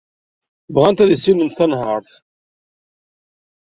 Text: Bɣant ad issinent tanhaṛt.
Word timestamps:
Bɣant 0.73 1.03
ad 1.03 1.09
issinent 1.15 1.55
tanhaṛt. 1.57 2.09